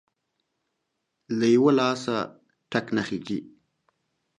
[1.37, 2.15] له يوه لاسه
[2.71, 3.39] ټک نه خيږى.